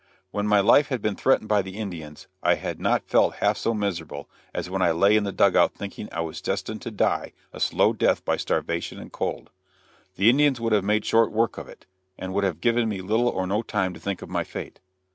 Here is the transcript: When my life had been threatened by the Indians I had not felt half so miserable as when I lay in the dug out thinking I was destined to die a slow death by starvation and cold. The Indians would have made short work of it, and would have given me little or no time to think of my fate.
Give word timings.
When 0.31 0.47
my 0.47 0.61
life 0.61 0.87
had 0.87 0.99
been 0.99 1.15
threatened 1.15 1.47
by 1.47 1.61
the 1.61 1.77
Indians 1.77 2.25
I 2.41 2.55
had 2.55 2.81
not 2.81 3.07
felt 3.07 3.35
half 3.35 3.55
so 3.55 3.75
miserable 3.75 4.27
as 4.51 4.67
when 4.67 4.81
I 4.81 4.89
lay 4.89 5.15
in 5.15 5.25
the 5.25 5.31
dug 5.31 5.55
out 5.55 5.75
thinking 5.75 6.09
I 6.11 6.21
was 6.21 6.41
destined 6.41 6.81
to 6.81 6.89
die 6.89 7.33
a 7.53 7.59
slow 7.59 7.93
death 7.93 8.25
by 8.25 8.37
starvation 8.37 8.97
and 8.97 9.11
cold. 9.11 9.51
The 10.15 10.27
Indians 10.27 10.59
would 10.59 10.73
have 10.73 10.83
made 10.83 11.05
short 11.05 11.31
work 11.31 11.59
of 11.59 11.67
it, 11.69 11.85
and 12.17 12.33
would 12.33 12.43
have 12.45 12.61
given 12.61 12.89
me 12.89 12.99
little 13.01 13.29
or 13.29 13.45
no 13.45 13.61
time 13.61 13.93
to 13.93 13.99
think 13.99 14.23
of 14.23 14.29
my 14.31 14.43
fate. 14.43 14.79